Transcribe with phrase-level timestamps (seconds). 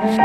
[0.00, 0.16] Hello,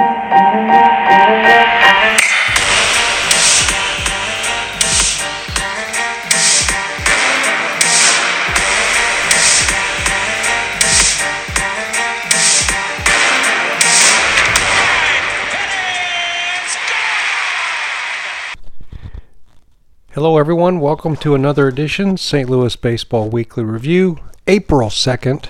[20.37, 20.79] everyone.
[20.79, 22.49] Welcome to another edition, St.
[22.49, 25.49] Louis Baseball Weekly Review, April 2nd,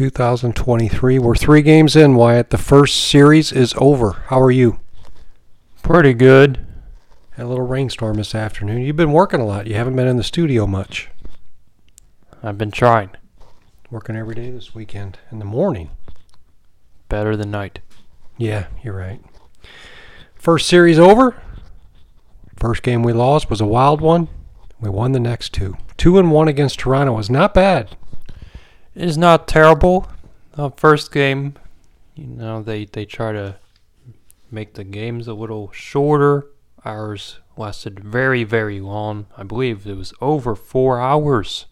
[0.00, 1.18] 2023.
[1.18, 2.48] We're three games in, Wyatt.
[2.48, 4.12] The first series is over.
[4.28, 4.80] How are you?
[5.82, 6.66] Pretty good.
[7.32, 8.80] Had a little rainstorm this afternoon.
[8.80, 9.66] You've been working a lot.
[9.66, 11.10] You haven't been in the studio much.
[12.42, 13.10] I've been trying.
[13.90, 15.90] Working every day this weekend in the morning.
[17.10, 17.80] Better than night.
[18.38, 19.20] Yeah, you're right.
[20.34, 21.42] First series over.
[22.56, 24.28] First game we lost was a wild one.
[24.80, 25.76] We won the next two.
[25.98, 27.98] Two and one against Toronto was not bad.
[29.00, 30.06] Is not terrible.
[30.52, 31.54] The first game,
[32.14, 33.56] you know, they, they try to
[34.50, 36.48] make the games a little shorter.
[36.84, 39.24] Ours lasted very, very long.
[39.38, 41.64] I believe it was over four hours.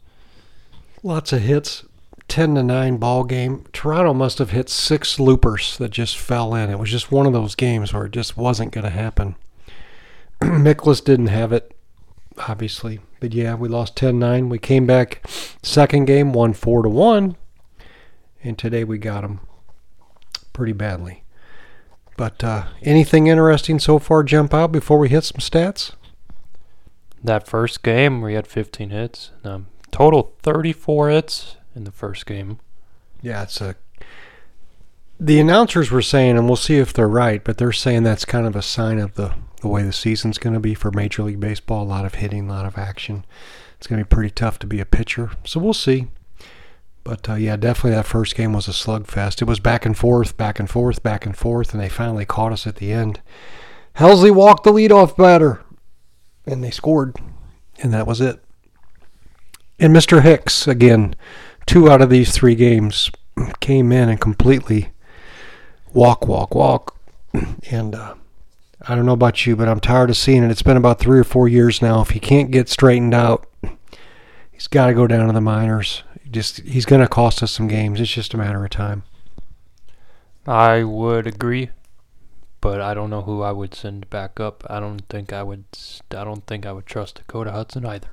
[1.03, 1.85] Lots of hits.
[2.29, 3.67] 10 to 9 ball game.
[3.75, 6.71] Toronto must have hit six loopers that just fell in.
[6.71, 9.37] It was just one of those games where it just wasn't going to happen.
[10.41, 11.77] Mikolas didn't have it,
[12.47, 13.01] obviously.
[13.21, 14.49] But yeah, we lost 10 9.
[14.49, 15.27] We came back
[15.63, 17.37] second game, won 4 to 1.
[18.45, 19.41] And today we got them
[20.53, 21.25] pretty badly.
[22.17, 25.93] But uh, anything interesting so far jump out before we hit some stats?
[27.23, 29.31] That first game, we had 15 hits.
[29.45, 32.59] Um, total 34 hits in the first game.
[33.23, 33.77] Yeah, it's a.
[35.21, 38.47] The announcers were saying, and we'll see if they're right, but they're saying that's kind
[38.47, 41.41] of a sign of the the way the season's going to be for Major League
[41.41, 41.83] Baseball.
[41.83, 43.25] A lot of hitting, a lot of action.
[43.77, 45.31] It's going to be pretty tough to be a pitcher.
[45.45, 46.09] So we'll see.
[47.05, 49.41] But uh, yeah, definitely that first game was a slugfest.
[49.41, 52.53] It was back and forth, back and forth, back and forth, and they finally caught
[52.53, 53.21] us at the end.
[53.97, 55.63] Helsley walked the leadoff batter,
[56.45, 57.17] and they scored,
[57.79, 58.45] and that was it.
[59.79, 60.23] And Mr.
[60.23, 61.15] Hicks, again,
[61.65, 63.11] two out of these three games
[63.61, 64.91] came in and completely
[65.93, 66.97] walk, walk, walk.
[67.71, 68.15] And uh,
[68.83, 70.51] I don't know about you, but I'm tired of seeing it.
[70.51, 72.01] It's been about three or four years now.
[72.01, 73.47] If he can't get straightened out,
[74.53, 76.05] he's got to go down to the minors.
[76.31, 78.01] Just he's going to cost us some games.
[78.01, 79.03] It's just a matter of time.
[80.47, 81.71] I would agree,
[82.61, 84.65] but I don't know who I would send back up.
[84.71, 85.65] I don't think I would.
[86.11, 88.09] I don't think I would trust Dakota Hudson either.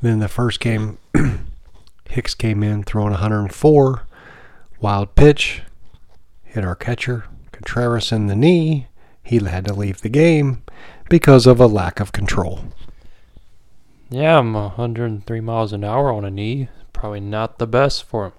[0.00, 0.98] Then the first game,
[2.08, 4.06] Hicks came in throwing 104,
[4.80, 5.62] wild pitch,
[6.44, 7.24] hit our catcher,
[7.58, 8.86] Contreras in the knee.
[9.20, 10.62] He had to leave the game
[11.08, 12.60] because of a lack of control.
[14.10, 16.68] Yeah, I'm 103 miles an hour on a knee.
[16.92, 18.32] Probably not the best for him.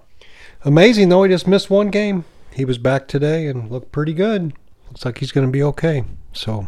[0.64, 1.22] Amazing, though.
[1.22, 2.24] He just missed one game.
[2.54, 4.54] He was back today and looked pretty good.
[4.88, 6.04] Looks like he's going to be okay.
[6.32, 6.66] So,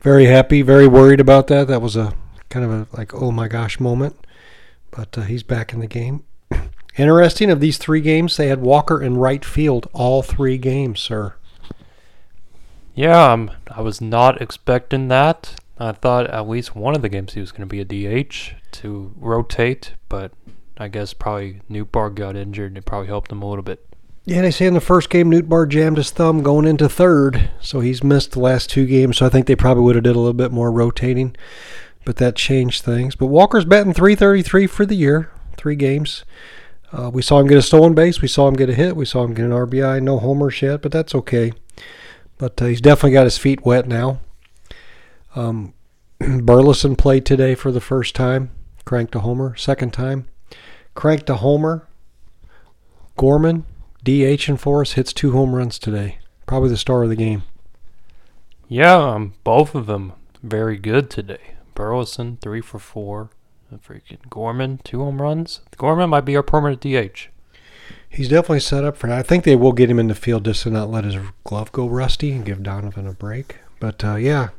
[0.00, 1.68] very happy, very worried about that.
[1.68, 2.12] That was a
[2.50, 4.16] kind of a like, oh my gosh moment.
[4.90, 6.24] But uh, he's back in the game.
[6.98, 11.34] Interesting, of these three games, they had Walker in right field all three games, sir.
[12.94, 15.56] Yeah, um, I was not expecting that.
[15.78, 18.54] I thought at least one of the games he was going to be a DH
[18.72, 20.32] to rotate, but
[20.78, 23.84] I guess probably Nootbaar got injured and it probably helped him a little bit.
[24.24, 27.80] Yeah, they say in the first game Nootbaar jammed his thumb going into third, so
[27.80, 29.18] he's missed the last two games.
[29.18, 31.36] So I think they probably would have did a little bit more rotating,
[32.04, 33.16] but that changed things.
[33.16, 36.24] But Walker's batting 333 for the year, three games.
[36.92, 38.22] Uh, we saw him get a stolen base.
[38.22, 38.94] We saw him get a hit.
[38.94, 40.00] We saw him get an RBI.
[40.00, 41.52] No homers yet, but that's okay.
[42.38, 44.20] But uh, he's definitely got his feet wet now.
[45.34, 45.74] Um,
[46.18, 48.50] Burleson played today for the first time.
[48.84, 49.56] Cranked a homer.
[49.56, 50.26] Second time.
[50.94, 51.88] Cranked a homer.
[53.16, 53.64] Gorman,
[54.02, 56.18] DH and for us, hits two home runs today.
[56.46, 57.44] Probably the star of the game.
[58.68, 61.54] Yeah, um, both of them very good today.
[61.74, 63.30] Burleson, three for four.
[63.74, 65.60] Freaking Gorman, two home runs.
[65.76, 67.28] Gorman might be our permanent DH.
[68.08, 69.18] He's definitely set up for that.
[69.18, 71.72] I think they will get him in the field just to not let his glove
[71.72, 73.56] go rusty and give Donovan a break.
[73.80, 74.50] But uh, yeah,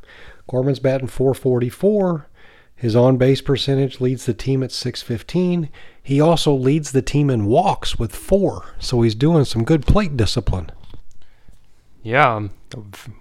[0.49, 2.27] Gorman's batting 444.
[2.75, 5.69] His on base percentage leads the team at 615.
[6.03, 8.75] He also leads the team in walks with four.
[8.79, 10.71] So he's doing some good plate discipline.
[12.03, 12.51] Yeah, um,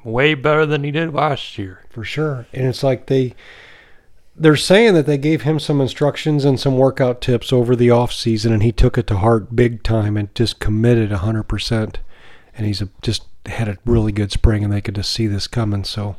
[0.03, 1.85] way better than he did last year.
[1.89, 2.47] For sure.
[2.53, 3.35] And it's like they
[4.37, 8.13] they're saying that they gave him some instructions and some workout tips over the off
[8.13, 11.97] season, and he took it to heart big time and just committed 100%.
[12.57, 15.47] And he's a, just had a really good spring, and they could just see this
[15.47, 15.85] coming.
[15.85, 16.17] So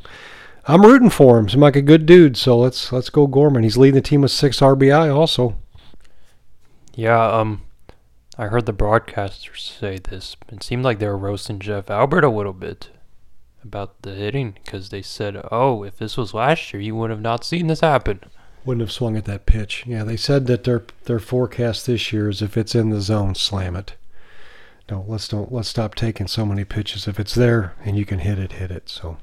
[0.66, 1.48] I'm rooting for him.
[1.48, 2.36] Seems like a good dude.
[2.36, 3.62] So let's let's go Gorman.
[3.62, 5.56] He's leading the team with six RBI also.
[6.94, 7.62] Yeah, um,
[8.38, 10.36] I heard the broadcasters say this.
[10.50, 12.90] It seemed like they were roasting Jeff Albert a little bit
[13.66, 17.20] about the hitting because they said, "Oh, if this was last year, you would have
[17.20, 18.20] not seen this happen."
[18.64, 19.84] Wouldn't have swung at that pitch.
[19.86, 23.34] Yeah, they said that their their forecast this year is if it's in the zone,
[23.34, 23.94] slam it.
[24.90, 27.08] No, let's don't let's stop taking so many pitches.
[27.08, 28.88] If it's there and you can hit it, hit it.
[28.88, 29.18] So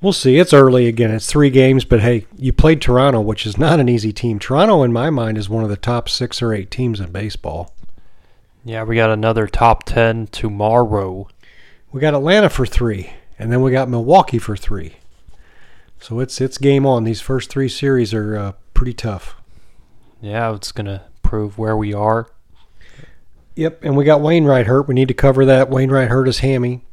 [0.00, 0.38] we'll see.
[0.38, 1.10] It's early again.
[1.10, 4.38] It's three games, but hey, you played Toronto, which is not an easy team.
[4.38, 7.74] Toronto, in my mind, is one of the top six or eight teams in baseball.
[8.66, 11.28] Yeah, we got another top 10 tomorrow.
[11.92, 13.12] We got Atlanta for three,
[13.44, 14.94] and then we got Milwaukee for three.
[16.00, 17.04] So it's it's game on.
[17.04, 19.36] These first three series are uh, pretty tough.
[20.22, 22.26] Yeah, it's going to prove where we are.
[23.54, 24.88] Yep, and we got Wainwright hurt.
[24.88, 25.68] We need to cover that.
[25.68, 26.86] Wainwright hurt his hammy,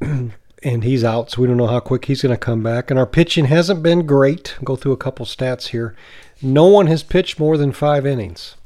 [0.00, 0.32] and
[0.64, 2.90] he's out, so we don't know how quick he's going to come back.
[2.90, 4.56] And our pitching hasn't been great.
[4.58, 5.94] I'll go through a couple stats here.
[6.42, 8.56] No one has pitched more than five innings.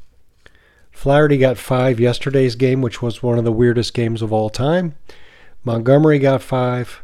[0.91, 4.95] Flaherty got five yesterday's game, which was one of the weirdest games of all time.
[5.65, 7.03] Montgomery got five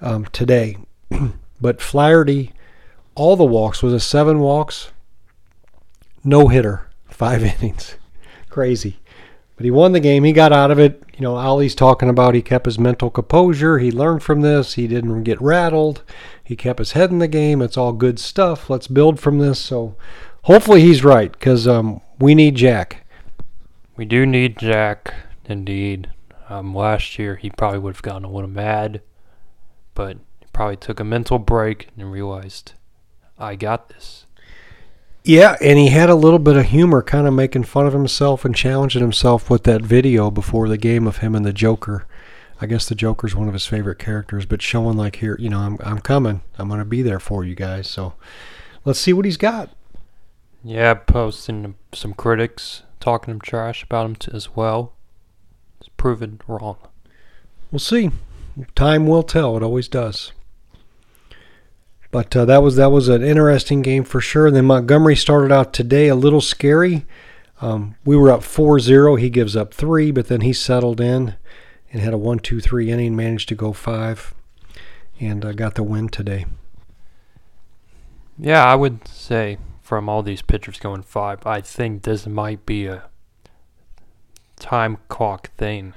[0.00, 0.76] um, today.
[1.60, 2.52] but Flaherty,
[3.14, 4.90] all the walks, was a seven walks,
[6.22, 7.96] no hitter, five innings.
[8.50, 8.98] Crazy.
[9.56, 10.24] But he won the game.
[10.24, 11.02] He got out of it.
[11.14, 13.78] You know, Ollie's talking about he kept his mental composure.
[13.78, 14.74] He learned from this.
[14.74, 16.02] He didn't get rattled.
[16.42, 17.62] He kept his head in the game.
[17.62, 18.68] It's all good stuff.
[18.68, 19.60] Let's build from this.
[19.60, 19.94] So
[20.42, 23.06] hopefully he's right because um, we need Jack.
[23.96, 25.14] We do need Jack,
[25.44, 26.10] indeed.
[26.54, 29.02] Um, last year, he probably would have gotten a little mad,
[29.94, 32.74] but he probably took a mental break and realized,
[33.36, 34.26] I got this.
[35.24, 38.44] Yeah, and he had a little bit of humor, kind of making fun of himself
[38.44, 42.06] and challenging himself with that video before the game of him and the Joker.
[42.60, 45.58] I guess the Joker's one of his favorite characters, but showing like here, you know,
[45.58, 46.42] I'm I'm coming.
[46.56, 47.90] I'm gonna be there for you guys.
[47.90, 48.14] So
[48.84, 49.70] let's see what he's got.
[50.62, 54.93] Yeah, posting some critics talking him trash about him as well.
[56.04, 56.76] Proven wrong.
[57.72, 58.10] We'll see.
[58.74, 59.56] Time will tell.
[59.56, 60.32] It always does.
[62.10, 64.46] But uh, that was that was an interesting game for sure.
[64.46, 67.06] And then Montgomery started out today a little scary.
[67.62, 69.18] Um, we were up 4-0.
[69.18, 71.36] He gives up three, but then he settled in
[71.90, 74.34] and had a one-two-three inning, managed to go five,
[75.18, 76.44] and uh, got the win today.
[78.38, 82.88] Yeah, I would say from all these pitchers going five, I think this might be
[82.88, 83.04] a
[84.64, 85.92] time clock thing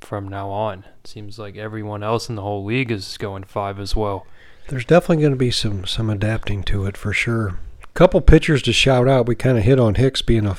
[0.00, 0.84] from now on.
[1.02, 4.26] It seems like everyone else in the whole league is going five as well.
[4.68, 7.58] There's definitely going to be some some adapting to it for sure.
[7.92, 9.26] Couple pitchers to shout out.
[9.26, 10.56] We kind of hit on Hicks being a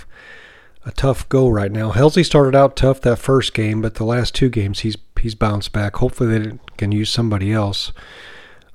[0.86, 1.92] a tough go right now.
[1.92, 5.72] Helsley started out tough that first game, but the last two games he's he's bounced
[5.72, 5.96] back.
[5.96, 7.94] Hopefully they can use somebody else.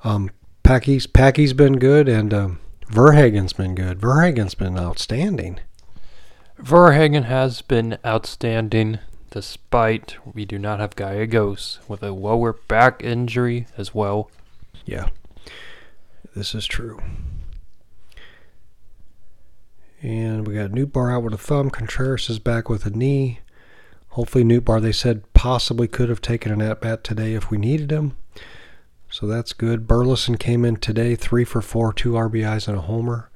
[0.02, 0.30] Um,
[0.62, 2.60] Packy's Packy's been good, and um,
[2.90, 4.00] Verhagen's been good.
[4.00, 5.60] Verhagen's been outstanding.
[6.58, 8.98] Verhagen has been outstanding
[9.30, 14.30] despite we do not have Gallegos with a lower back injury as well.
[14.86, 15.10] Yeah,
[16.34, 17.00] this is true.
[20.00, 21.68] And we got Nootbaar out with a thumb.
[21.68, 23.40] Contreras is back with a knee.
[24.10, 27.90] Hopefully, Nootbaar, they said, possibly could have taken an at bat today if we needed
[27.90, 28.16] him.
[29.10, 29.86] So that's good.
[29.86, 33.30] Burleson came in today, three for four, two RBIs and a homer,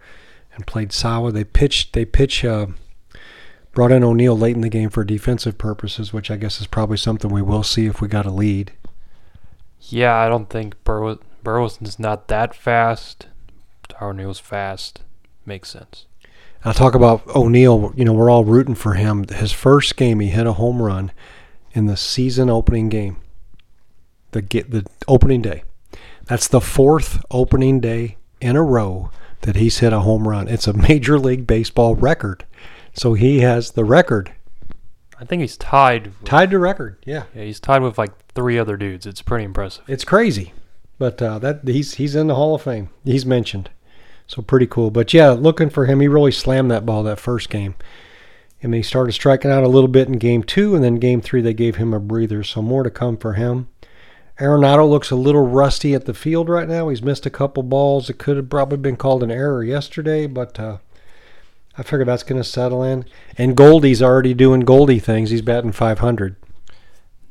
[0.54, 1.34] and played solid.
[1.34, 1.92] They pitched.
[1.92, 2.44] They pitch.
[2.44, 2.68] Uh,
[3.72, 6.96] brought in O'Neill late in the game for defensive purposes, which I guess is probably
[6.96, 8.72] something we will see if we got a lead.
[9.80, 13.26] Yeah, I don't think Bur- Burleson's not that fast.
[14.00, 15.00] O'Neill's fast.
[15.46, 16.06] Makes sense.
[16.64, 17.92] I'll talk about O'Neill.
[17.96, 19.26] You know, we're all rooting for him.
[19.28, 21.12] His first game, he hit a home run
[21.72, 23.16] in the season opening game
[24.32, 25.64] the get the opening day.
[26.26, 29.10] That's the fourth opening day in a row
[29.42, 30.48] that he's hit a home run.
[30.48, 32.44] It's a Major League Baseball record.
[32.94, 34.32] So he has the record.
[35.18, 36.06] I think he's tied.
[36.06, 36.96] With, tied to record.
[37.04, 37.24] Yeah.
[37.34, 39.06] Yeah, he's tied with like three other dudes.
[39.06, 39.84] It's pretty impressive.
[39.86, 40.54] It's crazy,
[40.98, 42.88] but uh, that he's he's in the Hall of Fame.
[43.04, 43.70] He's mentioned,
[44.26, 44.90] so pretty cool.
[44.90, 46.00] But yeah, looking for him.
[46.00, 47.74] He really slammed that ball that first game.
[48.62, 51.20] I mean, he started striking out a little bit in game two, and then game
[51.20, 52.42] three they gave him a breather.
[52.42, 53.68] So more to come for him.
[54.38, 56.88] Arenado looks a little rusty at the field right now.
[56.88, 58.08] He's missed a couple balls.
[58.08, 60.78] It could have probably been called an error yesterday, but uh,
[61.78, 63.04] I figure that's going to settle in.
[63.38, 65.30] And Goldie's already doing Goldie things.
[65.30, 66.36] He's batting 500.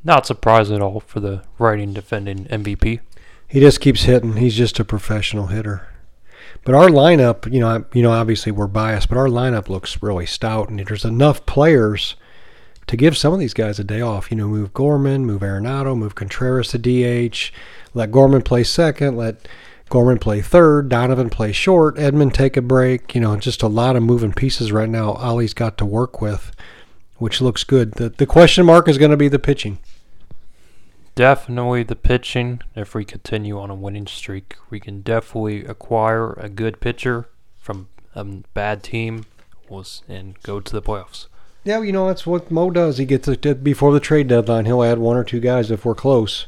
[0.02, 3.00] Not surprised at all for the writing defending MVP.
[3.46, 4.36] He just keeps hitting.
[4.36, 5.88] He's just a professional hitter.
[6.64, 10.26] But our lineup, you know, you know, obviously we're biased, but our lineup looks really
[10.26, 12.16] stout, and there's enough players
[12.86, 14.30] to give some of these guys a day off.
[14.30, 17.50] You know, move Gorman, move Arenado, move Contreras to DH,
[17.94, 19.48] let Gorman play second, let
[19.90, 23.14] Gorman play third, Donovan play short, Edman take a break.
[23.14, 25.12] You know, just a lot of moving pieces right now.
[25.12, 26.52] Ollie's got to work with
[27.20, 27.92] which looks good.
[27.92, 29.78] The the question mark is going to be the pitching.
[31.14, 32.62] Definitely the pitching.
[32.74, 37.28] If we continue on a winning streak, we can definitely acquire a good pitcher
[37.58, 39.26] from a bad team
[39.68, 41.26] was and go to the playoffs.
[41.62, 42.96] Yeah, you know that's what Mo does.
[42.96, 44.64] He gets it before the trade deadline.
[44.64, 46.46] He'll add one or two guys if we're close,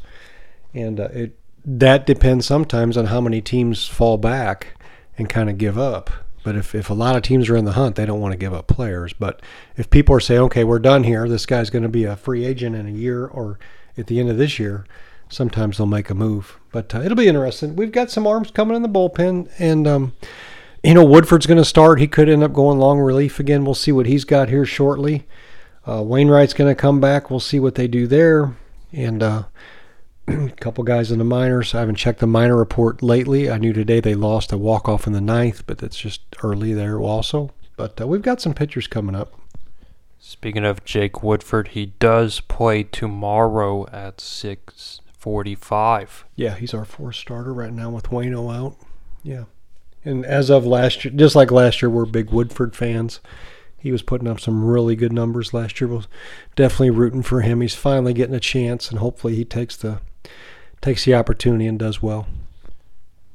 [0.72, 4.74] and uh, it that depends sometimes on how many teams fall back
[5.16, 6.10] and kind of give up.
[6.44, 8.38] But if, if a lot of teams are in the hunt, they don't want to
[8.38, 9.12] give up players.
[9.12, 9.40] But
[9.76, 12.44] if people are saying, okay, we're done here, this guy's going to be a free
[12.44, 13.60] agent in a year or
[13.96, 14.84] at the end of this year,
[15.28, 16.58] sometimes they'll make a move.
[16.72, 17.76] But uh, it'll be interesting.
[17.76, 20.12] We've got some arms coming in the bullpen, and um,
[20.82, 22.00] you know Woodford's going to start.
[22.00, 23.64] He could end up going long relief again.
[23.64, 25.26] We'll see what he's got here shortly.
[25.86, 27.30] Uh, Wainwright's going to come back.
[27.30, 28.56] We'll see what they do there,
[28.92, 29.44] and uh,
[30.28, 31.74] a couple guys in the minors.
[31.74, 33.50] I haven't checked the minor report lately.
[33.50, 36.72] I knew today they lost a walk off in the ninth, but that's just early
[36.74, 37.50] there also.
[37.76, 39.38] But uh, we've got some pitchers coming up.
[40.18, 46.24] Speaking of Jake Woodford, he does play tomorrow at six forty-five.
[46.36, 48.76] Yeah, he's our fourth starter right now with Wayno out.
[49.24, 49.44] Yeah,
[50.04, 53.18] and as of last year, just like last year, we're big Woodford fans.
[53.76, 55.88] He was putting up some really good numbers last year.
[55.88, 56.06] Was
[56.54, 57.60] definitely rooting for him.
[57.60, 60.00] He's finally getting a chance, and hopefully he takes the
[60.80, 62.26] takes the opportunity and does well.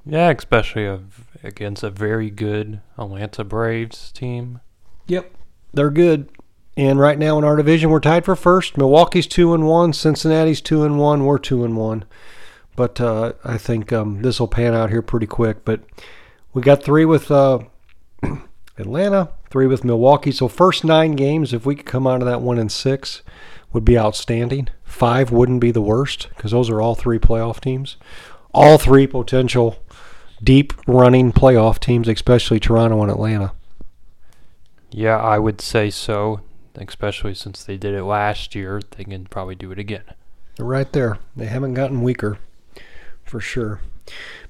[0.05, 1.01] Yeah, especially a,
[1.43, 4.61] against a very good Atlanta Braves team.
[5.07, 5.31] Yep,
[5.73, 6.29] they're good.
[6.77, 8.77] And right now in our division, we're tied for first.
[8.77, 12.05] Milwaukee's two and one, Cincinnati's two and one, we're two and one.
[12.75, 15.65] But uh, I think um, this will pan out here pretty quick.
[15.65, 15.81] But
[16.53, 17.59] we got three with uh,
[18.77, 20.31] Atlanta, three with Milwaukee.
[20.31, 23.23] So first nine games, if we could come out of that one and six,
[23.73, 24.69] would be outstanding.
[24.97, 27.97] Five wouldn't be the worst because those are all three playoff teams.
[28.51, 29.77] All three potential
[30.43, 33.51] deep running playoff teams, especially Toronto and Atlanta.
[34.89, 36.41] Yeah, I would say so,
[36.75, 38.81] especially since they did it last year.
[38.97, 40.01] They can probably do it again.
[40.57, 41.19] Right there.
[41.35, 42.39] They haven't gotten weaker
[43.23, 43.81] for sure.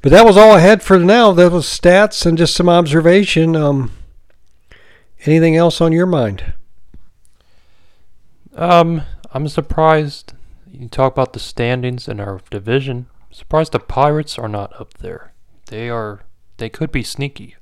[0.02, 1.34] But that was all I had for now.
[1.34, 3.54] That was stats and just some observation.
[3.58, 3.92] Um,
[5.26, 6.54] anything else on your mind?
[8.56, 9.02] Um,
[9.34, 10.34] I'm surprised
[10.72, 13.08] you talk about the standings in our division.
[13.32, 15.34] Surprised the Pirates are not up there.
[15.68, 16.22] They are.
[16.58, 17.56] They could be sneaky.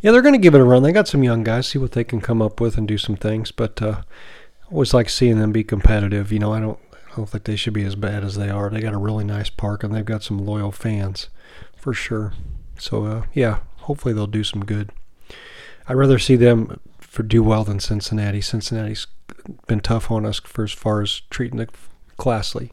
[0.00, 0.82] Yeah, they're going to give it a run.
[0.82, 1.68] They got some young guys.
[1.68, 3.50] See what they can come up with and do some things.
[3.50, 4.02] But uh,
[4.70, 6.32] always like seeing them be competitive.
[6.32, 6.78] You know, I don't.
[6.92, 8.70] I don't think they should be as bad as they are.
[8.70, 11.28] They got a really nice park and they've got some loyal fans,
[11.74, 12.32] for sure.
[12.78, 14.90] So uh, yeah, hopefully they'll do some good.
[15.88, 18.40] I'd rather see them for do well than Cincinnati.
[18.40, 19.08] Cincinnati's
[19.66, 21.70] been tough on us for as far as treating it
[22.18, 22.72] classy,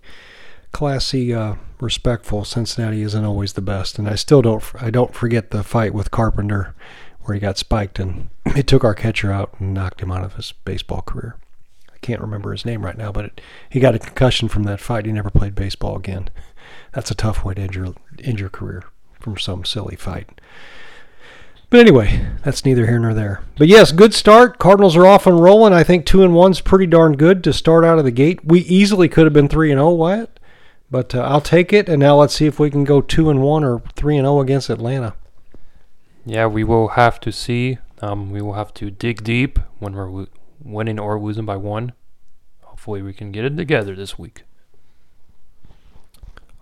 [0.74, 2.44] classy, uh, respectful.
[2.44, 4.64] Cincinnati isn't always the best, and I still don't.
[4.80, 6.76] I don't forget the fight with Carpenter,
[7.22, 10.36] where he got spiked and it took our catcher out and knocked him out of
[10.36, 11.38] his baseball career.
[11.94, 14.82] I can't remember his name right now, but it, he got a concussion from that
[14.82, 15.06] fight.
[15.06, 16.30] He never played baseball again.
[16.94, 18.84] That's a tough way to end your, end your career
[19.20, 20.30] from some silly fight.
[21.76, 23.44] But anyway, that's neither here nor there.
[23.58, 24.60] But yes, good start.
[24.60, 25.74] Cardinals are off and rolling.
[25.74, 28.40] I think two and one's pretty darn good to start out of the gate.
[28.46, 30.40] We easily could have been three and zero, Wyatt,
[30.90, 31.90] but uh, I'll take it.
[31.90, 34.40] And now let's see if we can go two and one or three and zero
[34.40, 35.16] against Atlanta.
[36.26, 37.80] Yeah, we will have to see.
[38.02, 40.28] Um, we will have to dig deep when we're w-
[40.64, 41.92] winning or losing by one.
[42.62, 44.44] Hopefully, we can get it together this week.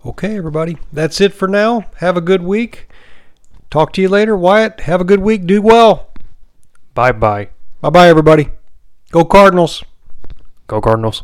[0.03, 1.86] Okay, everybody, that's it for now.
[1.98, 2.89] Have a good week.
[3.74, 4.38] Talk to you later.
[4.38, 5.48] Wyatt, have a good week.
[5.48, 6.12] Do well.
[6.94, 7.50] Bye bye.
[7.82, 8.50] Bye bye, everybody.
[9.10, 9.84] Go Cardinals.
[10.68, 11.24] Go Cardinals.